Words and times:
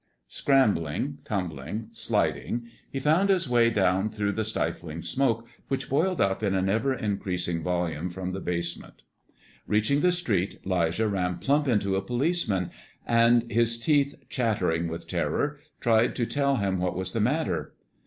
Scrambling, 0.29 1.19
tumbling, 1.25 1.89
sliding, 1.91 2.63
he 2.89 2.99
found 2.99 3.29
his 3.29 3.47
way 3.47 3.69
down 3.69 4.09
through 4.09 4.31
the 4.31 4.43
stifling 4.43 5.03
smoke, 5.03 5.47
which 5.67 5.91
boiled 5.91 6.19
up 6.19 6.41
in 6.41 6.55
an 6.55 6.69
ever 6.69 6.91
increasing 6.91 7.61
volume 7.61 8.09
from 8.09 8.31
the 8.31 8.39
basement. 8.39 9.03
Reaching 9.67 9.99
the 9.99 10.11
street, 10.11 10.59
'Lijah 10.65 11.07
ran 11.07 11.37
plump 11.37 11.67
into 11.67 11.95
a 11.95 12.01
policeman, 12.01 12.71
and, 13.05 13.43
his 13.51 13.79
teeth 13.79 14.15
chattering 14.27 14.87
with 14.87 15.07
terror, 15.07 15.59
tried 15.79 16.15
to 16.15 16.25
tell 16.25 16.55
him 16.55 16.79
what 16.79 16.95
was 16.95 17.11
the 17.11 17.21
matter. 17.21 17.75